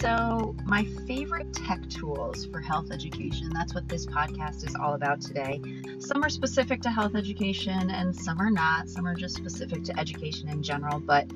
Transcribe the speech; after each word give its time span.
So, 0.00 0.54
my 0.64 0.84
favorite 1.08 1.52
tech 1.52 1.88
tools 1.88 2.46
for 2.46 2.60
health 2.60 2.92
education, 2.92 3.50
that's 3.52 3.74
what 3.74 3.88
this 3.88 4.06
podcast 4.06 4.64
is 4.64 4.76
all 4.76 4.94
about 4.94 5.20
today. 5.20 5.60
Some 5.98 6.22
are 6.22 6.28
specific 6.28 6.80
to 6.82 6.90
health 6.90 7.16
education 7.16 7.90
and 7.90 8.14
some 8.14 8.40
are 8.40 8.50
not. 8.50 8.88
Some 8.88 9.08
are 9.08 9.16
just 9.16 9.34
specific 9.34 9.82
to 9.84 9.98
education 9.98 10.48
in 10.50 10.62
general. 10.62 11.00
But 11.00 11.26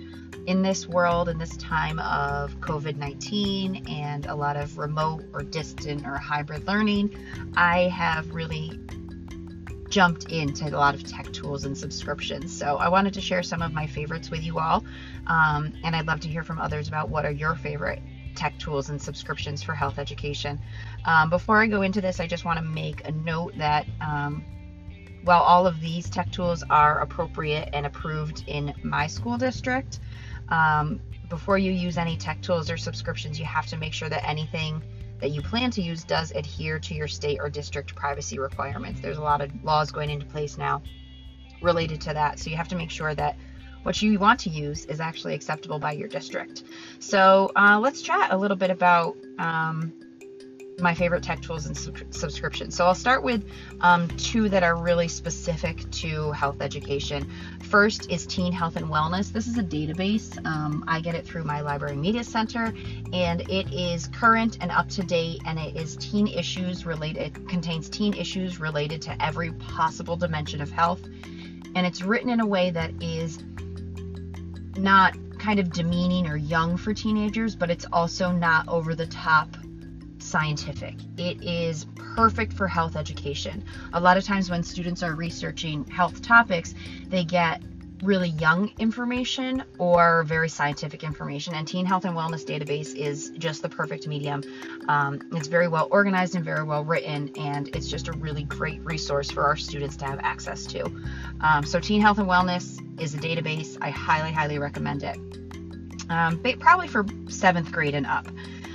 in 0.46 0.62
this 0.62 0.88
world, 0.88 1.28
in 1.28 1.38
this 1.38 1.56
time 1.56 1.98
of 1.98 2.60
COVID 2.60 2.96
19 2.96 3.88
and 3.88 4.26
a 4.26 4.34
lot 4.36 4.56
of 4.56 4.78
remote 4.78 5.24
or 5.32 5.42
distant 5.42 6.06
or 6.06 6.16
hybrid 6.16 6.64
learning, 6.68 7.16
I 7.56 7.88
have 7.88 8.32
really 8.32 8.78
jumped 9.88 10.30
into 10.30 10.68
a 10.68 10.78
lot 10.78 10.94
of 10.94 11.02
tech 11.02 11.32
tools 11.32 11.64
and 11.64 11.76
subscriptions. 11.76 12.56
So 12.56 12.76
I 12.76 12.88
wanted 12.88 13.14
to 13.14 13.20
share 13.20 13.42
some 13.42 13.60
of 13.60 13.72
my 13.72 13.88
favorites 13.88 14.30
with 14.30 14.42
you 14.42 14.60
all. 14.60 14.84
Um, 15.26 15.72
and 15.82 15.96
I'd 15.96 16.06
love 16.06 16.20
to 16.20 16.28
hear 16.28 16.44
from 16.44 16.60
others 16.60 16.86
about 16.86 17.10
what 17.10 17.24
are 17.24 17.30
your 17.32 17.56
favorite 17.56 18.00
tech 18.34 18.58
tools 18.58 18.90
and 18.90 19.00
subscriptions 19.00 19.62
for 19.62 19.74
health 19.74 19.98
education. 19.98 20.58
Um, 21.04 21.30
before 21.30 21.60
I 21.60 21.66
go 21.66 21.82
into 21.82 22.00
this, 22.00 22.20
I 22.20 22.26
just 22.26 22.44
want 22.44 22.58
to 22.58 22.64
make 22.64 23.06
a 23.06 23.12
note 23.12 23.56
that 23.58 23.86
um, 24.00 24.44
while 25.24 25.42
all 25.42 25.66
of 25.66 25.80
these 25.80 26.10
tech 26.10 26.30
tools 26.32 26.64
are 26.68 27.00
appropriate 27.00 27.68
and 27.72 27.86
approved 27.86 28.44
in 28.46 28.74
my 28.82 29.06
school 29.06 29.38
district, 29.38 30.00
um, 30.48 31.00
before 31.28 31.58
you 31.58 31.72
use 31.72 31.96
any 31.96 32.16
tech 32.16 32.42
tools 32.42 32.70
or 32.70 32.76
subscriptions, 32.76 33.38
you 33.38 33.44
have 33.44 33.66
to 33.66 33.76
make 33.76 33.92
sure 33.92 34.08
that 34.08 34.28
anything 34.28 34.82
that 35.20 35.30
you 35.30 35.40
plan 35.40 35.70
to 35.70 35.80
use 35.80 36.02
does 36.04 36.32
adhere 36.32 36.78
to 36.80 36.94
your 36.94 37.08
state 37.08 37.38
or 37.40 37.48
district 37.48 37.94
privacy 37.94 38.38
requirements. 38.38 39.00
There's 39.00 39.18
a 39.18 39.22
lot 39.22 39.40
of 39.40 39.50
laws 39.62 39.92
going 39.92 40.10
into 40.10 40.26
place 40.26 40.58
now 40.58 40.82
related 41.62 42.00
to 42.02 42.12
that. 42.12 42.40
So 42.40 42.50
you 42.50 42.56
have 42.56 42.68
to 42.68 42.76
make 42.76 42.90
sure 42.90 43.14
that 43.14 43.36
what 43.82 44.00
you 44.00 44.18
want 44.18 44.40
to 44.40 44.50
use 44.50 44.84
is 44.86 45.00
actually 45.00 45.34
acceptable 45.34 45.78
by 45.78 45.92
your 45.92 46.08
district. 46.08 46.64
So 46.98 47.50
uh, 47.56 47.78
let's 47.80 48.02
chat 48.02 48.32
a 48.32 48.36
little 48.36 48.56
bit 48.56 48.70
about 48.70 49.16
um, 49.38 49.92
my 50.78 50.94
favorite 50.94 51.22
tech 51.22 51.40
tools 51.40 51.66
and 51.66 51.76
sub- 51.76 51.96
subscriptions. 52.10 52.74
So 52.74 52.86
I'll 52.86 52.94
start 52.94 53.22
with 53.22 53.44
um, 53.80 54.08
two 54.08 54.48
that 54.48 54.62
are 54.62 54.76
really 54.76 55.08
specific 55.08 55.88
to 55.90 56.32
health 56.32 56.60
education. 56.60 57.30
First 57.62 58.10
is 58.10 58.26
Teen 58.26 58.52
Health 58.52 58.76
and 58.76 58.86
Wellness. 58.86 59.32
This 59.32 59.46
is 59.46 59.58
a 59.58 59.62
database. 59.62 60.44
Um, 60.46 60.84
I 60.88 61.00
get 61.00 61.14
it 61.14 61.26
through 61.26 61.44
my 61.44 61.60
library 61.60 61.96
media 61.96 62.24
center, 62.24 62.72
and 63.12 63.42
it 63.42 63.72
is 63.72 64.08
current 64.08 64.58
and 64.60 64.70
up 64.70 64.88
to 64.90 65.02
date, 65.02 65.40
and 65.46 65.58
it 65.58 65.76
is 65.76 65.96
teen 65.96 66.26
issues 66.26 66.86
related. 66.86 67.22
It 67.22 67.48
contains 67.48 67.88
teen 67.88 68.14
issues 68.14 68.58
related 68.60 69.02
to 69.02 69.24
every 69.24 69.52
possible 69.52 70.16
dimension 70.16 70.60
of 70.60 70.70
health, 70.70 71.02
and 71.74 71.86
it's 71.86 72.02
written 72.02 72.28
in 72.28 72.40
a 72.40 72.46
way 72.46 72.70
that 72.70 72.90
is 73.02 73.42
not 74.76 75.16
kind 75.38 75.58
of 75.58 75.72
demeaning 75.72 76.26
or 76.26 76.36
young 76.36 76.76
for 76.76 76.94
teenagers, 76.94 77.54
but 77.56 77.70
it's 77.70 77.86
also 77.92 78.30
not 78.30 78.68
over 78.68 78.94
the 78.94 79.06
top 79.06 79.56
scientific. 80.18 80.94
It 81.16 81.42
is 81.42 81.86
perfect 81.96 82.52
for 82.52 82.68
health 82.68 82.96
education. 82.96 83.64
A 83.92 84.00
lot 84.00 84.16
of 84.16 84.24
times 84.24 84.50
when 84.50 84.62
students 84.62 85.02
are 85.02 85.14
researching 85.14 85.84
health 85.86 86.22
topics, 86.22 86.74
they 87.08 87.24
get 87.24 87.60
really 88.02 88.30
young 88.30 88.70
information 88.78 89.62
or 89.78 90.24
very 90.24 90.48
scientific 90.48 91.04
information. 91.04 91.54
And 91.54 91.66
Teen 91.66 91.86
Health 91.86 92.04
and 92.04 92.16
Wellness 92.16 92.44
Database 92.44 92.94
is 92.96 93.30
just 93.38 93.62
the 93.62 93.68
perfect 93.68 94.08
medium. 94.08 94.42
Um, 94.88 95.20
it's 95.32 95.46
very 95.46 95.68
well 95.68 95.88
organized 95.90 96.34
and 96.34 96.44
very 96.44 96.64
well 96.64 96.84
written, 96.84 97.32
and 97.38 97.68
it's 97.74 97.88
just 97.88 98.08
a 98.08 98.12
really 98.12 98.42
great 98.42 98.84
resource 98.84 99.30
for 99.30 99.44
our 99.44 99.56
students 99.56 99.96
to 99.98 100.04
have 100.06 100.18
access 100.22 100.66
to. 100.66 100.84
Um, 101.40 101.64
so, 101.64 101.78
Teen 101.78 102.00
Health 102.00 102.18
and 102.18 102.28
Wellness 102.28 102.80
is 103.00 103.14
a 103.14 103.18
database. 103.18 103.78
I 103.80 103.90
highly, 103.90 104.32
highly 104.32 104.58
recommend 104.58 105.04
it. 105.04 105.18
Um, 106.10 106.42
probably 106.58 106.88
for 106.88 107.06
seventh 107.28 107.70
grade 107.70 107.94
and 107.94 108.06
up. 108.06 108.28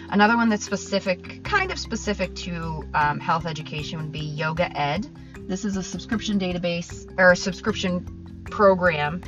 Another 0.10 0.38
one 0.38 0.48
that's 0.48 0.64
specific, 0.64 1.44
kind 1.44 1.70
of 1.70 1.78
specific 1.78 2.34
to 2.36 2.88
um, 2.94 3.20
health 3.20 3.46
education, 3.46 4.00
would 4.00 4.12
be 4.12 4.22
Yoga 4.22 4.76
Ed. 4.78 5.06
This 5.48 5.66
is 5.66 5.78
a 5.78 5.84
subscription 5.84 6.40
database 6.40 7.08
or 7.18 7.32
a 7.32 7.36
subscription 7.36 8.17
program 8.48 9.22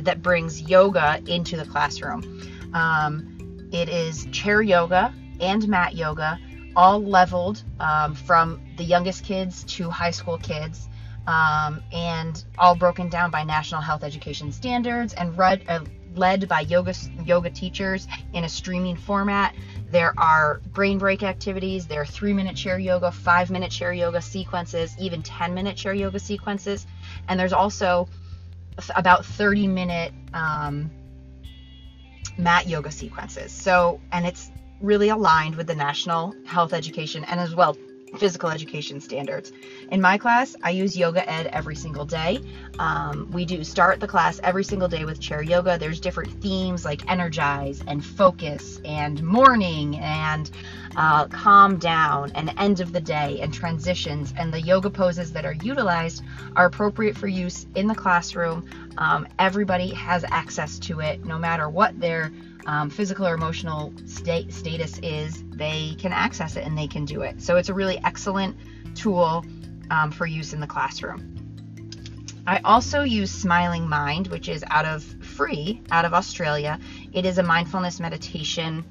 that 0.00 0.22
brings 0.22 0.62
yoga 0.62 1.20
into 1.26 1.56
the 1.56 1.64
classroom. 1.64 2.22
Um, 2.74 3.68
it 3.72 3.88
is 3.88 4.26
chair 4.32 4.62
yoga 4.62 5.12
and 5.40 5.66
mat 5.68 5.94
yoga, 5.94 6.38
all 6.76 7.02
leveled 7.02 7.62
um, 7.80 8.14
from 8.14 8.60
the 8.76 8.84
youngest 8.84 9.24
kids 9.24 9.64
to 9.64 9.90
high 9.90 10.10
school 10.10 10.38
kids, 10.38 10.88
um, 11.26 11.82
and 11.92 12.44
all 12.58 12.74
broken 12.74 13.08
down 13.08 13.30
by 13.30 13.44
national 13.44 13.80
health 13.80 14.02
education 14.02 14.52
standards 14.52 15.14
and 15.14 15.36
read, 15.36 15.62
uh, 15.68 15.80
led 16.14 16.48
by 16.48 16.60
yoga 16.60 16.94
yoga 17.24 17.50
teachers 17.50 18.06
in 18.32 18.44
a 18.44 18.48
streaming 18.48 18.96
format. 18.96 19.54
There 19.90 20.14
are 20.18 20.60
brain 20.72 20.98
break 20.98 21.22
activities. 21.22 21.86
There 21.86 22.00
are 22.00 22.06
three 22.06 22.32
minute 22.32 22.56
chair 22.56 22.78
yoga, 22.78 23.12
five 23.12 23.50
minute 23.50 23.70
chair 23.70 23.92
yoga 23.92 24.20
sequences, 24.20 24.94
even 24.98 25.22
10 25.22 25.54
minute 25.54 25.76
chair 25.76 25.94
yoga 25.94 26.18
sequences. 26.18 26.86
And 27.28 27.38
there's 27.38 27.52
also 27.52 28.08
about 28.94 29.24
30 29.24 29.68
minute 29.68 30.12
um, 30.34 30.90
mat 32.38 32.66
yoga 32.66 32.90
sequences. 32.90 33.52
So, 33.52 34.00
and 34.12 34.26
it's 34.26 34.50
really 34.80 35.10
aligned 35.10 35.54
with 35.54 35.66
the 35.66 35.74
national 35.74 36.34
health 36.44 36.72
education 36.72 37.24
and 37.24 37.40
as 37.40 37.54
well 37.54 37.76
physical 38.18 38.50
education 38.50 39.00
standards. 39.00 39.52
In 39.90 40.00
my 40.00 40.18
class, 40.18 40.54
I 40.62 40.70
use 40.70 40.96
Yoga 40.96 41.28
Ed 41.28 41.46
every 41.48 41.74
single 41.74 42.04
day. 42.04 42.40
Um, 42.78 43.30
we 43.32 43.44
do 43.44 43.64
start 43.64 44.00
the 44.00 44.08
class 44.08 44.40
every 44.42 44.64
single 44.64 44.88
day 44.88 45.04
with 45.04 45.20
chair 45.20 45.42
yoga. 45.42 45.78
There's 45.78 46.00
different 46.00 46.40
themes 46.42 46.84
like 46.84 47.10
energize 47.10 47.82
and 47.86 48.04
focus 48.04 48.80
and 48.84 49.22
morning 49.22 49.98
and 49.98 50.50
uh, 50.96 51.26
calm 51.28 51.78
down 51.78 52.32
and 52.34 52.52
end 52.58 52.80
of 52.80 52.92
the 52.92 53.00
day 53.00 53.40
and 53.40 53.52
transitions. 53.52 54.34
And 54.36 54.52
the 54.52 54.60
yoga 54.60 54.90
poses 54.90 55.32
that 55.32 55.44
are 55.44 55.54
utilized 55.54 56.22
are 56.56 56.66
appropriate 56.66 57.16
for 57.16 57.28
use 57.28 57.66
in 57.74 57.86
the 57.86 57.94
classroom. 57.94 58.68
Um, 58.98 59.26
everybody 59.38 59.92
has 59.94 60.24
access 60.24 60.78
to 60.80 61.00
it 61.00 61.24
no 61.24 61.38
matter 61.38 61.68
what 61.68 61.98
their 61.98 62.30
um, 62.66 62.90
physical 62.90 63.26
or 63.26 63.34
emotional 63.34 63.92
state 64.06 64.52
status 64.52 64.98
is, 64.98 65.42
they 65.50 65.94
can 65.98 66.12
access 66.12 66.56
it 66.56 66.64
and 66.64 66.76
they 66.76 66.86
can 66.86 67.04
do 67.04 67.22
it. 67.22 67.42
So 67.42 67.56
it's 67.56 67.68
a 67.68 67.74
really 67.74 68.00
excellent 68.04 68.56
tool 68.94 69.44
um, 69.90 70.10
for 70.10 70.26
use 70.26 70.52
in 70.52 70.60
the 70.60 70.66
classroom. 70.66 71.28
I 72.46 72.58
also 72.64 73.02
use 73.02 73.30
Smiling 73.30 73.88
Mind, 73.88 74.26
which 74.28 74.48
is 74.48 74.64
out 74.68 74.84
of 74.84 75.04
free 75.24 75.80
out 75.90 76.04
of 76.04 76.12
Australia. 76.12 76.78
It 77.12 77.24
is 77.24 77.38
a 77.38 77.42
mindfulness 77.42 78.00
meditation 78.00 78.84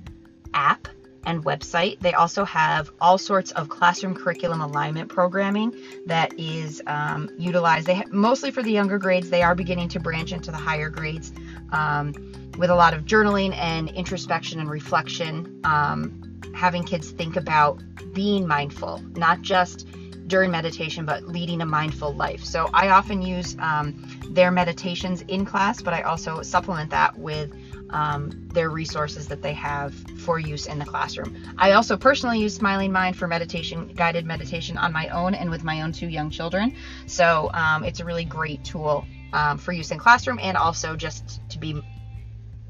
app 0.54 0.88
and 1.26 1.44
website. 1.44 2.00
They 2.00 2.14
also 2.14 2.44
have 2.46 2.92
all 3.00 3.18
sorts 3.18 3.52
of 3.52 3.70
classroom 3.70 4.16
curriculum 4.16 4.62
alignment 4.62 5.10
programming 5.10 5.76
that 6.06 6.38
is 6.40 6.82
um, 6.88 7.30
utilized. 7.38 7.88
They 7.88 7.96
ha- 7.96 8.06
mostly 8.10 8.52
for 8.52 8.64
the 8.64 8.72
younger 8.72 8.98
grades. 8.98 9.30
They 9.30 9.44
are 9.44 9.54
beginning 9.54 9.90
to 9.90 10.00
branch 10.00 10.32
into 10.32 10.52
the 10.52 10.58
higher 10.58 10.90
grades 10.90 11.32
um, 11.72 12.14
with 12.62 12.70
a 12.70 12.76
lot 12.76 12.94
of 12.94 13.06
journaling 13.06 13.56
and 13.56 13.90
introspection 13.90 14.60
and 14.60 14.70
reflection. 14.70 15.60
Um, 15.64 16.40
having 16.54 16.84
kids 16.84 17.10
think 17.10 17.36
about 17.36 17.82
being 18.14 18.48
mindful, 18.48 19.00
not 19.16 19.42
just 19.42 19.88
during 20.28 20.52
meditation, 20.52 21.04
but 21.04 21.24
leading 21.24 21.62
a 21.62 21.66
mindful 21.66 22.14
life. 22.14 22.44
So 22.44 22.70
I 22.72 22.90
often 22.90 23.24
use 23.24 23.58
um, 23.58 24.08
their 24.30 24.52
meditations 24.52 25.24
in 25.24 25.44
class, 25.44 25.82
but 25.82 25.96
I 25.96 26.04
also 26.04 26.44
supplement 26.44 26.92
that 26.92 27.18
with 27.18 27.52
um, 27.90 28.30
their 28.54 28.70
resources 28.70 29.28
that 29.30 29.42
they 29.42 29.54
have 29.54 29.96
for 30.20 30.38
use 30.38 30.68
in 30.68 30.78
the 30.78 30.86
classroom. 30.86 31.36
I 31.58 31.72
also 31.72 31.98
personally 31.98 32.40
use 32.40 32.56
Smiling 32.56 32.92
Mind 32.92 33.18
for 33.18 33.28
meditation, 33.28 33.92
guided 33.96 34.24
meditation 34.24 34.78
on 34.78 34.94
my 34.94 35.08
own 35.08 35.34
and 35.34 35.50
with 35.50 35.64
my 35.64 35.82
own 35.82 35.94
two 35.94 36.10
young 36.10 36.30
children. 36.30 36.76
So 37.08 37.50
um, 37.56 37.84
it's 37.84 38.02
a 38.02 38.06
really 38.06 38.24
great 38.24 38.64
tool 38.64 39.04
um, 39.34 39.58
for 39.58 39.72
use 39.72 39.90
in 39.90 39.98
classroom 39.98 40.40
and 40.40 40.56
also 40.56 40.96
just 40.96 41.42
to 41.50 41.58
be 41.58 41.82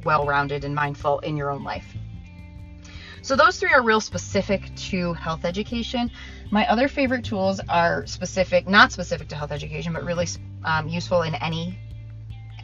well 0.06 0.25
rounded 0.25 0.63
and 0.63 0.75
mindful 0.75 1.19
in 1.19 1.38
your 1.38 1.51
own 1.51 1.63
life. 1.63 1.95
So 3.24 3.36
those 3.36 3.59
three 3.59 3.71
are 3.71 3.83
real 3.83 4.01
specific 4.01 4.75
to 4.89 5.13
health 5.13 5.45
education. 5.45 6.09
My 6.50 6.68
other 6.68 6.88
favorite 6.88 7.24
tools 7.24 7.62
are 7.69 8.06
specific, 8.07 8.68
not 8.68 8.92
specific 8.92 9.27
to 9.30 9.36
health 9.36 9.51
education, 9.51 9.94
but 9.94 10.03
really 10.03 10.27
um, 10.65 10.88
useful 10.88 11.21
in 11.21 11.36
any 11.36 11.77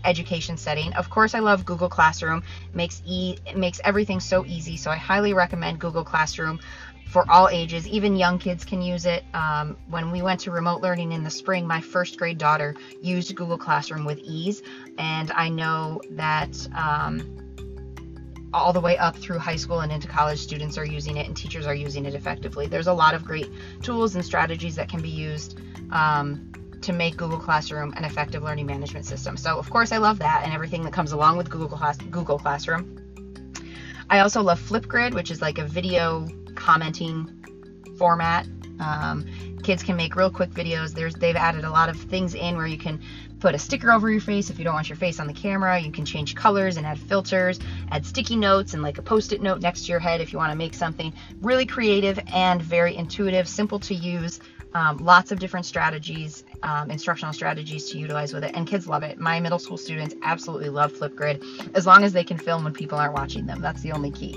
education 0.04 0.58
setting. 0.58 0.94
Of 0.94 1.10
course, 1.10 1.36
I 1.36 1.40
love 1.40 1.66
Google 1.66 1.90
Classroom. 1.90 2.44
Makes 2.74 3.04
e 3.06 3.38
it 3.46 3.58
makes 3.58 3.80
everything 3.84 4.20
so 4.20 4.46
easy. 4.46 4.78
So 4.78 4.90
I 4.90 4.96
highly 4.96 5.34
recommend 5.34 5.80
Google 5.80 6.04
Classroom 6.04 6.60
for 7.08 7.30
all 7.30 7.50
ages. 7.50 7.88
Even 7.88 8.16
young 8.16 8.38
kids 8.38 8.66
can 8.66 8.82
use 8.82 9.06
it. 9.06 9.24
Um, 9.34 9.78
when 9.90 10.12
we 10.12 10.22
went 10.22 10.42
to 10.42 10.52
remote 10.52 10.82
learning 10.82 11.12
in 11.12 11.24
the 11.24 11.30
spring, 11.30 11.66
my 11.66 11.82
first 11.82 12.18
grade 12.18 12.38
daughter 12.38 12.76
used 13.02 13.34
Google 13.36 13.58
Classroom 13.58 14.06
with 14.06 14.20
ease, 14.20 14.62
and 14.98 15.32
I 15.32 15.50
know 15.50 16.02
that. 16.12 16.68
Um, 16.76 17.34
all 18.54 18.72
the 18.72 18.80
way 18.80 18.98
up 18.98 19.16
through 19.16 19.38
high 19.38 19.58
school 19.58 19.82
and 19.82 19.92
into 19.92 20.08
college, 20.08 20.40
students 20.40 20.78
are 20.78 20.86
using 20.86 21.18
it 21.18 21.28
and 21.28 21.36
teachers 21.36 21.68
are 21.68 21.76
using 21.76 22.06
it 22.06 22.14
effectively. 22.14 22.66
There's 22.66 22.88
a 22.88 22.94
lot 22.94 23.14
of 23.14 23.26
great 23.26 23.50
tools 23.84 24.16
and 24.16 24.26
strategies 24.26 24.76
that 24.78 24.90
can 24.90 25.02
be 25.02 25.10
used 25.10 25.60
um, 25.92 26.52
to 26.82 26.94
make 26.94 27.18
Google 27.18 27.40
Classroom 27.40 27.94
an 27.98 28.06
effective 28.06 28.44
learning 28.44 28.66
management 28.66 29.06
system. 29.06 29.38
So, 29.38 29.58
of 29.58 29.70
course, 29.70 29.92
I 29.92 29.98
love 29.98 30.20
that 30.20 30.44
and 30.44 30.54
everything 30.54 30.84
that 30.84 30.94
comes 30.94 31.12
along 31.12 31.38
with 31.38 31.50
Google, 31.50 31.78
Class- 31.78 31.98
Google 31.98 32.40
Classroom. 32.40 32.98
I 34.10 34.20
also 34.20 34.42
love 34.42 34.60
Flipgrid, 34.60 35.14
which 35.14 35.30
is 35.30 35.42
like 35.42 35.58
a 35.58 35.66
video 35.66 36.26
commenting 36.68 37.46
format. 37.98 38.46
Um, 38.82 39.26
kids 39.64 39.84
can 39.84 39.96
make 39.96 40.18
real 40.18 40.30
quick 40.30 40.50
videos. 40.50 40.94
There's 40.94 41.16
they've 41.16 41.36
added 41.38 41.64
a 41.64 41.70
lot 41.70 41.88
of 41.88 41.96
things 41.96 42.36
in 42.36 42.58
where 42.58 42.68
you 42.68 42.78
can 42.78 43.02
put 43.40 43.56
a 43.56 43.60
sticker 43.60 43.90
over 43.90 44.12
your 44.12 44.20
face 44.20 44.50
if 44.50 44.60
you 44.60 44.66
don't 44.66 44.74
want 44.74 44.90
your 44.90 44.98
face 44.98 45.22
on 45.22 45.28
the 45.28 45.34
camera. 45.34 45.80
You 45.80 45.94
can 45.94 46.04
change 46.04 46.36
colors 46.36 46.76
and 46.76 46.86
add 46.86 47.00
filters, 47.00 47.58
add 47.92 48.06
sticky 48.06 48.36
notes 48.36 48.74
and 48.74 48.84
like 48.84 48.98
a 48.98 49.02
post-it 49.02 49.42
note 49.42 49.62
next 49.62 49.86
to 49.86 49.94
your 49.94 50.02
head 50.02 50.20
if 50.20 50.34
you 50.34 50.40
want 50.40 50.52
to 50.52 50.58
make 50.58 50.74
something 50.74 51.14
really 51.40 51.66
creative 51.66 52.20
and 52.34 52.62
very 52.62 52.98
intuitive, 52.98 53.48
simple 53.48 53.80
to 53.80 53.96
use. 53.96 54.42
Um, 54.78 54.98
lots 54.98 55.32
of 55.32 55.40
different 55.40 55.66
strategies, 55.66 56.44
um, 56.62 56.92
instructional 56.92 57.34
strategies 57.34 57.90
to 57.90 57.98
utilize 57.98 58.32
with 58.32 58.44
it, 58.44 58.52
and 58.54 58.68
kids 58.68 58.88
love 58.88 59.02
it. 59.02 59.18
My 59.20 59.40
middle 59.40 59.58
school 59.58 59.76
students 59.76 60.14
absolutely 60.22 60.70
love 60.70 60.94
Flipgrid 60.94 61.76
as 61.76 61.88
long 61.88 62.04
as 62.04 62.14
they 62.14 62.24
can 62.24 62.38
film 62.38 62.64
when 62.64 62.74
people 62.74 63.00
aren't 63.00 63.16
watching 63.16 63.48
them. 63.48 63.60
That's 63.60 63.82
the 63.82 63.92
only 63.92 64.12
key. 64.12 64.36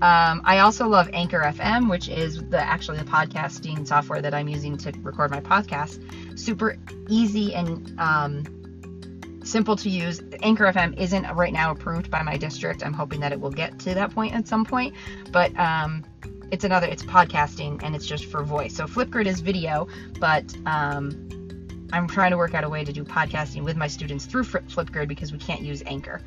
Um, 0.00 0.40
I 0.46 0.60
also 0.60 0.88
love 0.88 1.10
Anchor 1.12 1.40
FM, 1.40 1.90
which 1.90 2.08
is 2.08 2.42
the 2.48 2.58
actually 2.58 3.00
the 3.00 3.04
podcasting 3.04 3.86
software 3.86 4.22
that 4.22 4.32
I'm 4.32 4.48
using 4.48 4.78
to 4.78 4.92
record 5.02 5.30
my 5.30 5.42
podcast. 5.42 6.00
Super 6.38 6.78
easy 7.10 7.54
and 7.54 7.94
um, 8.00 9.40
simple 9.44 9.76
to 9.76 9.90
use. 9.90 10.22
Anchor 10.42 10.72
FM 10.72 10.98
isn't 10.98 11.30
right 11.34 11.52
now 11.52 11.70
approved 11.70 12.10
by 12.10 12.22
my 12.22 12.38
district. 12.38 12.82
I'm 12.82 12.94
hoping 12.94 13.20
that 13.20 13.32
it 13.32 13.40
will 13.40 13.50
get 13.50 13.78
to 13.80 13.92
that 13.92 14.14
point 14.14 14.34
at 14.34 14.48
some 14.48 14.64
point, 14.64 14.94
but 15.32 15.54
um, 15.58 16.02
it's 16.52 16.64
another 16.64 16.86
it's 16.86 17.02
podcasting 17.02 17.82
and 17.82 17.96
it's 17.96 18.06
just 18.06 18.26
for 18.26 18.44
voice. 18.44 18.76
So 18.76 18.84
Flipgrid 18.86 19.26
is 19.26 19.40
video, 19.40 19.88
but 20.20 20.54
um, 20.66 21.88
I'm 21.94 22.06
trying 22.06 22.30
to 22.30 22.36
work 22.36 22.52
out 22.52 22.62
a 22.62 22.68
way 22.68 22.84
to 22.84 22.92
do 22.92 23.04
podcasting 23.04 23.64
with 23.64 23.76
my 23.76 23.86
students 23.86 24.26
through 24.26 24.44
Flipgrid 24.44 25.08
because 25.08 25.32
we 25.32 25.38
can't 25.38 25.62
use 25.62 25.82
Anchor. 25.86 26.20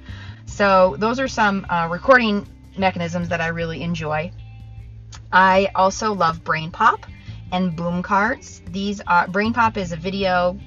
So 0.47 0.95
those 0.97 1.19
are 1.19 1.27
some 1.27 1.65
uh, 1.69 1.87
recording 1.91 2.47
mechanisms 2.75 3.29
that 3.29 3.39
I 3.39 3.47
really 3.47 3.83
enjoy. 3.83 4.31
I 5.31 5.69
also 5.75 6.11
love 6.13 6.43
BrainPop 6.43 7.03
and 7.51 7.75
Boom 7.75 8.01
Cards. 8.01 8.63
These 8.71 9.01
are 9.01 9.27
BrainPop 9.27 9.77
is 9.77 9.91
a 9.91 9.97
video, 9.97 10.59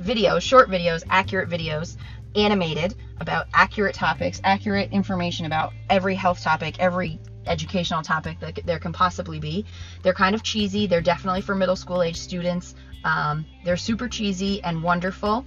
video 0.00 0.38
short 0.38 0.68
videos, 0.68 1.02
accurate 1.08 1.48
videos, 1.48 1.96
animated 2.36 2.94
about 3.20 3.46
accurate 3.54 3.94
topics, 3.94 4.38
accurate 4.44 4.92
information 4.92 5.46
about 5.46 5.72
every 5.88 6.14
health 6.14 6.42
topic, 6.42 6.78
every 6.78 7.18
educational 7.46 8.02
topic 8.02 8.38
that 8.40 8.60
there 8.64 8.78
can 8.78 8.92
possibly 8.92 9.38
be. 9.38 9.64
They're 10.02 10.12
kind 10.12 10.34
of 10.34 10.42
cheesy. 10.42 10.86
They're 10.86 11.00
definitely 11.00 11.40
for 11.40 11.54
middle 11.54 11.76
school 11.76 12.02
age 12.02 12.16
students. 12.16 12.74
Um, 13.04 13.44
they're 13.64 13.76
super 13.76 14.08
cheesy 14.08 14.62
and 14.62 14.82
wonderful, 14.82 15.46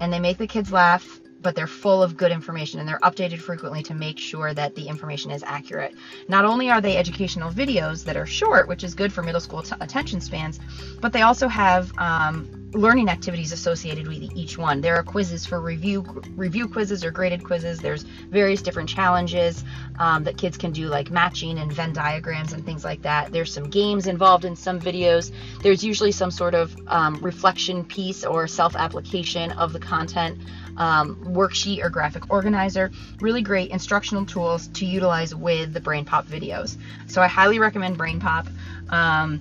and 0.00 0.12
they 0.12 0.20
make 0.20 0.38
the 0.38 0.46
kids 0.46 0.70
laugh 0.72 1.20
but 1.46 1.54
they're 1.54 1.68
full 1.68 2.02
of 2.02 2.16
good 2.16 2.32
information 2.32 2.80
and 2.80 2.88
they're 2.88 2.98
updated 3.00 3.38
frequently 3.38 3.80
to 3.80 3.94
make 3.94 4.18
sure 4.18 4.52
that 4.52 4.74
the 4.74 4.88
information 4.88 5.30
is 5.30 5.44
accurate. 5.46 5.94
Not 6.28 6.44
only 6.44 6.70
are 6.70 6.80
they 6.80 6.96
educational 6.96 7.52
videos 7.52 8.04
that 8.04 8.16
are 8.16 8.26
short, 8.26 8.66
which 8.66 8.82
is 8.82 8.94
good 8.94 9.12
for 9.12 9.22
middle 9.22 9.40
school 9.40 9.62
t- 9.62 9.76
attention 9.80 10.20
spans, 10.20 10.58
but 11.00 11.12
they 11.12 11.22
also 11.22 11.46
have 11.46 11.92
um, 11.98 12.65
learning 12.76 13.08
activities 13.08 13.52
associated 13.52 14.06
with 14.06 14.18
each 14.36 14.58
one. 14.58 14.80
There 14.80 14.96
are 14.96 15.02
quizzes 15.02 15.46
for 15.46 15.60
review 15.60 16.02
review 16.36 16.68
quizzes 16.68 17.04
or 17.04 17.10
graded 17.10 17.42
quizzes. 17.42 17.78
There's 17.78 18.02
various 18.02 18.62
different 18.62 18.88
challenges 18.88 19.64
um, 19.98 20.24
that 20.24 20.36
kids 20.36 20.56
can 20.56 20.72
do, 20.72 20.88
like 20.88 21.10
matching 21.10 21.58
and 21.58 21.72
Venn 21.72 21.92
diagrams 21.92 22.52
and 22.52 22.64
things 22.64 22.84
like 22.84 23.02
that. 23.02 23.32
There's 23.32 23.52
some 23.52 23.70
games 23.70 24.06
involved 24.06 24.44
in 24.44 24.54
some 24.54 24.78
videos. 24.78 25.32
There's 25.62 25.82
usually 25.82 26.12
some 26.12 26.30
sort 26.30 26.54
of 26.54 26.76
um, 26.86 27.16
reflection 27.22 27.84
piece 27.84 28.24
or 28.24 28.46
self 28.46 28.76
application 28.76 29.52
of 29.52 29.72
the 29.72 29.80
content. 29.80 30.38
Um, 30.78 31.16
worksheet 31.24 31.82
or 31.82 31.88
graphic 31.88 32.30
organizer. 32.30 32.90
Really 33.22 33.40
great 33.40 33.70
instructional 33.70 34.26
tools 34.26 34.68
to 34.74 34.84
utilize 34.84 35.34
with 35.34 35.72
the 35.72 35.80
BrainPop 35.80 36.26
videos. 36.26 36.76
So 37.06 37.22
I 37.22 37.28
highly 37.28 37.58
recommend 37.58 37.98
BrainPop. 37.98 38.46
Um, 38.90 39.40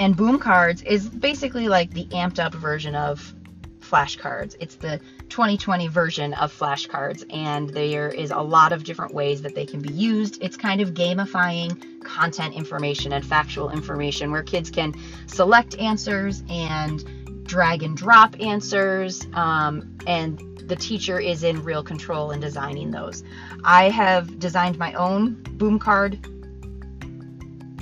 and 0.00 0.16
Boom 0.16 0.38
Cards 0.38 0.80
is 0.82 1.10
basically 1.10 1.68
like 1.68 1.90
the 1.90 2.06
amped 2.06 2.38
up 2.42 2.54
version 2.54 2.96
of 2.96 3.34
flashcards. 3.80 4.56
It's 4.58 4.76
the 4.76 4.98
2020 5.28 5.88
version 5.88 6.32
of 6.34 6.50
flashcards, 6.50 7.22
and 7.30 7.68
there 7.68 8.08
is 8.08 8.30
a 8.30 8.40
lot 8.40 8.72
of 8.72 8.82
different 8.84 9.12
ways 9.12 9.42
that 9.42 9.54
they 9.54 9.66
can 9.66 9.82
be 9.82 9.92
used. 9.92 10.42
It's 10.42 10.56
kind 10.56 10.80
of 10.80 10.94
gamifying 10.94 12.02
content 12.02 12.54
information 12.54 13.12
and 13.12 13.26
factual 13.26 13.68
information 13.68 14.30
where 14.30 14.42
kids 14.42 14.70
can 14.70 14.94
select 15.26 15.76
answers 15.78 16.42
and 16.48 17.44
drag 17.44 17.82
and 17.82 17.94
drop 17.94 18.34
answers, 18.40 19.26
um, 19.34 19.98
and 20.06 20.38
the 20.66 20.76
teacher 20.76 21.20
is 21.20 21.44
in 21.44 21.62
real 21.62 21.82
control 21.82 22.30
in 22.30 22.40
designing 22.40 22.90
those. 22.90 23.22
I 23.64 23.90
have 23.90 24.38
designed 24.38 24.78
my 24.78 24.94
own 24.94 25.42
boom 25.58 25.78
card 25.78 26.18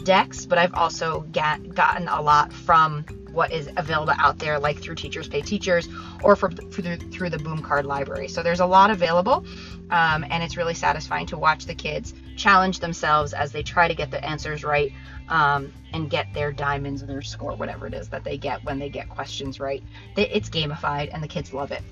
decks, 0.09 0.47
but 0.47 0.57
I've 0.57 0.73
also 0.73 1.21
get, 1.33 1.75
gotten 1.75 2.09
a 2.09 2.23
lot 2.23 2.51
from 2.51 3.05
what 3.31 3.53
is 3.53 3.69
available 3.77 4.15
out 4.17 4.39
there, 4.39 4.59
like 4.59 4.79
through 4.79 4.95
Teachers 4.95 5.29
Pay 5.29 5.43
Teachers 5.43 5.87
or 6.25 6.35
through, 6.35 6.97
through 6.97 7.29
the 7.29 7.39
Boom 7.39 7.63
Card 7.63 7.85
Library. 7.85 8.27
So 8.27 8.43
there's 8.43 8.61
a 8.61 8.67
lot 8.67 8.91
available, 8.91 9.45
um, 9.91 10.25
and 10.31 10.43
it's 10.43 10.57
really 10.57 10.73
satisfying 10.73 11.27
to 11.27 11.37
watch 11.37 11.67
the 11.67 11.75
kids 11.75 12.15
challenge 12.39 12.81
themselves 12.81 13.35
as 13.35 13.53
they 13.53 13.63
try 13.63 13.87
to 13.87 13.95
get 13.95 14.11
the 14.11 14.25
answers 14.25 14.65
right 14.65 14.91
um, 15.29 15.75
and 15.93 16.09
get 16.09 16.33
their 16.33 16.53
diamonds 16.53 17.03
or 17.03 17.07
their 17.07 17.21
score, 17.21 17.55
whatever 17.55 17.87
it 17.87 17.93
is 17.93 18.09
that 18.09 18.25
they 18.25 18.39
get 18.39 18.65
when 18.65 18.79
they 18.79 18.89
get 18.89 19.11
questions 19.11 19.61
right. 19.61 19.83
It's 20.17 20.49
gamified, 20.49 21.11
and 21.13 21.23
the 21.23 21.29
kids 21.29 21.53
love 21.53 21.71
it. 21.71 21.83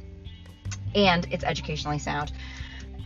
And 0.95 1.29
it's 1.31 1.45
educationally 1.45 1.99
sound. 1.99 2.33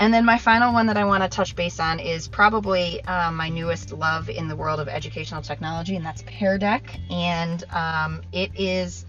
And 0.00 0.14
then 0.14 0.24
my 0.24 0.38
final 0.38 0.72
one 0.72 0.86
that 0.86 0.96
I 0.96 1.04
want 1.04 1.22
to 1.22 1.28
touch 1.28 1.54
base 1.54 1.78
on 1.78 2.00
is 2.00 2.26
probably 2.26 3.04
um, 3.04 3.36
my 3.36 3.50
newest 3.50 3.92
love 3.92 4.30
in 4.30 4.48
the 4.48 4.56
world 4.56 4.80
of 4.80 4.88
educational 4.88 5.42
technology, 5.42 5.94
and 5.94 6.04
that's 6.04 6.24
Pear 6.26 6.56
Deck. 6.56 6.98
And 7.10 7.62
um, 7.70 8.22
it 8.32 8.50
is 8.58 9.04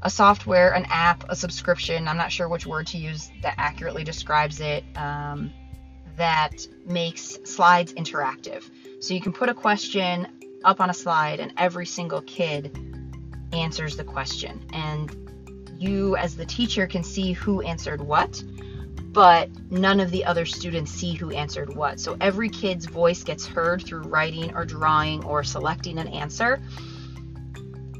a 0.00 0.08
software, 0.08 0.74
an 0.74 0.86
app, 0.90 1.28
a 1.28 1.34
subscription. 1.34 2.06
I'm 2.06 2.16
not 2.16 2.30
sure 2.30 2.48
which 2.48 2.66
word 2.66 2.86
to 2.88 2.98
use 2.98 3.32
that 3.42 3.54
accurately 3.58 4.04
describes 4.04 4.60
it. 4.60 4.84
Um, 4.96 5.52
that 6.16 6.68
makes 6.86 7.38
slides 7.44 7.92
interactive. 7.94 8.62
So 9.00 9.14
you 9.14 9.20
can 9.20 9.32
put 9.32 9.48
a 9.48 9.54
question 9.54 10.28
up 10.62 10.80
on 10.80 10.88
a 10.88 10.94
slide, 10.94 11.40
and 11.40 11.52
every 11.56 11.86
single 11.86 12.22
kid 12.22 12.78
answers 13.52 13.96
the 13.96 14.04
question. 14.04 14.68
And 14.72 15.74
you, 15.78 16.14
as 16.14 16.36
the 16.36 16.46
teacher, 16.46 16.86
can 16.86 17.02
see 17.02 17.32
who 17.32 17.60
answered 17.62 18.00
what 18.00 18.40
but 19.12 19.50
none 19.70 20.00
of 20.00 20.10
the 20.10 20.24
other 20.24 20.46
students 20.46 20.90
see 20.90 21.14
who 21.14 21.30
answered 21.30 21.74
what. 21.76 22.00
So 22.00 22.16
every 22.20 22.48
kid's 22.48 22.86
voice 22.86 23.22
gets 23.22 23.46
heard 23.46 23.84
through 23.84 24.02
writing 24.02 24.54
or 24.54 24.64
drawing 24.64 25.22
or 25.24 25.44
selecting 25.44 25.98
an 25.98 26.08
answer, 26.08 26.60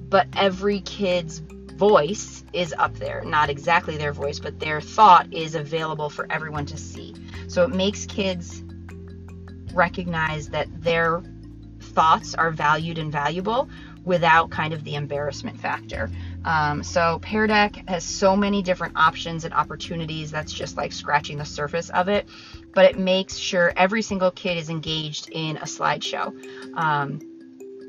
but 0.09 0.27
every 0.37 0.81
kid's 0.81 1.39
voice 1.39 2.45
is 2.53 2.75
up 2.79 2.95
there. 2.95 3.23
Not 3.25 3.51
exactly 3.51 3.97
their 3.97 4.13
voice, 4.13 4.39
but 4.39 4.59
their 4.59 4.81
thought 4.81 5.33
is 5.33 5.55
available 5.55 6.09
for 6.09 6.27
everyone 6.31 6.67
to 6.67 6.79
see. 6.79 7.15
So 7.49 7.65
it 7.65 7.75
makes 7.75 8.07
kids 8.07 8.63
recognize 9.75 10.49
that 10.51 10.69
their 10.83 11.23
thoughts 11.81 12.35
are 12.35 12.51
valued 12.51 12.99
and 12.99 13.13
valuable 13.13 13.69
without 14.05 14.51
kind 14.51 14.73
of 14.73 14.85
the 14.85 14.95
embarrassment 14.95 15.61
factor. 15.61 16.11
Um, 16.45 16.83
so 16.83 17.19
Pear 17.21 17.47
Deck 17.47 17.77
has 17.89 18.05
so 18.05 18.37
many 18.37 18.63
different 18.63 18.97
options 18.97 19.45
and 19.45 19.55
opportunities. 19.55 20.31
That's 20.31 20.53
just 20.53 20.77
like 20.77 20.93
scratching 20.93 21.39
the 21.39 21.45
surface 21.45 21.91
of 21.91 22.09
it, 22.09 22.27
but 22.75 22.85
it 22.85 22.99
makes 22.99 23.37
sure 23.37 23.73
every 23.77 24.03
single 24.03 24.31
kid 24.31 24.57
is 24.57 24.69
engaged 24.69 25.29
in 25.31 25.57
a 25.57 25.65
slideshow. 25.65 26.35
Um, 26.77 27.21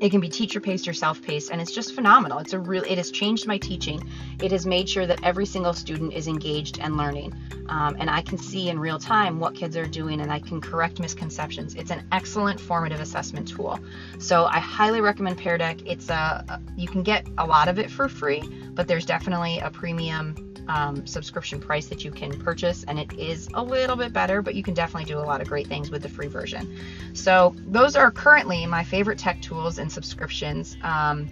it 0.00 0.10
can 0.10 0.20
be 0.20 0.28
teacher 0.28 0.60
paced 0.60 0.88
or 0.88 0.92
self 0.92 1.22
paced, 1.22 1.50
and 1.50 1.60
it's 1.60 1.72
just 1.72 1.94
phenomenal. 1.94 2.38
It's 2.38 2.52
a 2.52 2.58
real. 2.58 2.82
It 2.84 2.98
has 2.98 3.10
changed 3.10 3.46
my 3.46 3.58
teaching. 3.58 4.08
It 4.42 4.52
has 4.52 4.66
made 4.66 4.88
sure 4.88 5.06
that 5.06 5.22
every 5.22 5.46
single 5.46 5.72
student 5.72 6.12
is 6.12 6.28
engaged 6.28 6.78
and 6.80 6.96
learning, 6.96 7.34
um, 7.68 7.96
and 7.98 8.10
I 8.10 8.22
can 8.22 8.38
see 8.38 8.68
in 8.68 8.78
real 8.78 8.98
time 8.98 9.40
what 9.40 9.54
kids 9.54 9.76
are 9.76 9.86
doing, 9.86 10.20
and 10.20 10.32
I 10.32 10.40
can 10.40 10.60
correct 10.60 11.00
misconceptions. 11.00 11.74
It's 11.74 11.90
an 11.90 12.06
excellent 12.12 12.60
formative 12.60 13.00
assessment 13.00 13.48
tool. 13.48 13.78
So 14.18 14.46
I 14.46 14.58
highly 14.58 15.00
recommend 15.00 15.38
Pear 15.38 15.58
Deck. 15.58 15.78
It's 15.86 16.10
a 16.10 16.60
you 16.76 16.88
can 16.88 17.02
get 17.02 17.26
a 17.38 17.46
lot 17.46 17.68
of 17.68 17.78
it 17.78 17.90
for 17.90 18.08
free, 18.08 18.42
but 18.72 18.88
there's 18.88 19.06
definitely 19.06 19.58
a 19.58 19.70
premium 19.70 20.53
um, 20.68 21.06
subscription 21.06 21.60
price 21.60 21.86
that 21.86 22.04
you 22.04 22.10
can 22.10 22.38
purchase, 22.38 22.84
and 22.84 22.98
it 22.98 23.12
is 23.18 23.48
a 23.54 23.62
little 23.62 23.96
bit 23.96 24.12
better, 24.12 24.42
but 24.42 24.54
you 24.54 24.62
can 24.62 24.74
definitely 24.74 25.06
do 25.06 25.18
a 25.18 25.20
lot 25.20 25.40
of 25.40 25.48
great 25.48 25.66
things 25.66 25.90
with 25.90 26.02
the 26.02 26.08
free 26.08 26.28
version. 26.28 26.78
So, 27.12 27.54
those 27.66 27.96
are 27.96 28.10
currently 28.10 28.66
my 28.66 28.84
favorite 28.84 29.18
tech 29.18 29.40
tools 29.42 29.78
and 29.78 29.90
subscriptions. 29.90 30.76
Um, 30.82 31.28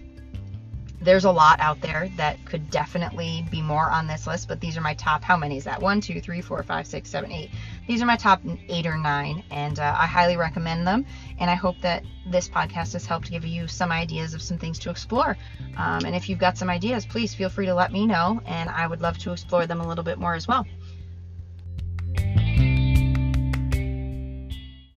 there's 1.03 1.25
a 1.25 1.31
lot 1.31 1.59
out 1.61 1.81
there 1.81 2.09
that 2.17 2.45
could 2.45 2.71
definitely 2.71 3.47
be 3.51 3.61
more 3.61 3.91
on 3.91 4.07
this 4.07 4.27
list, 4.27 4.49
but 4.49 4.61
these 4.61 4.77
are 4.77 4.81
my 4.81 4.95
top. 4.95 5.23
How 5.23 5.37
many 5.37 5.57
is 5.57 5.65
that? 5.65 5.83
One, 5.83 6.01
two, 6.01 6.21
three, 6.21 6.41
four, 6.41 6.63
five, 6.63 6.87
six, 6.87 7.11
seven, 7.11 7.33
eight. 7.33 7.51
These 7.89 8.03
are 8.03 8.07
my 8.07 8.17
top 8.17 8.41
eight 8.69 8.87
or 8.87 8.97
nine, 8.97 9.43
and 9.51 9.79
uh, 9.79 9.97
I 9.99 10.07
highly 10.07 10.37
recommend 10.37 10.87
them. 10.87 11.05
And 11.39 11.51
I 11.51 11.55
hope 11.55 11.77
that 11.81 12.05
this 12.27 12.49
podcast 12.49 12.93
has 12.93 13.05
helped 13.05 13.31
give 13.31 13.45
you 13.45 13.67
some 13.67 13.91
ideas 13.91 14.35
of 14.35 14.43
some 14.43 14.59
things 14.59 14.79
to 14.81 14.91
explore. 14.91 15.37
Um, 15.77 16.05
and 16.05 16.15
if 16.15 16.29
you've 16.29 16.39
got 16.39 16.57
some 16.57 16.71
ideas, 16.71 17.05
please 17.05 17.35
feel 17.35 17.49
free 17.49 17.67
to 17.67 17.75
let 17.75 17.93
me 17.93 18.07
know, 18.07 18.41
and 18.47 18.71
I 18.71 18.87
would 18.87 19.01
love 19.01 19.19
to 19.19 19.33
explore 19.33 19.67
them 19.67 19.81
a 19.81 19.89
little 19.89 20.05
bit 20.05 20.19
more 20.19 20.35
as 20.35 20.47
well. 20.47 20.67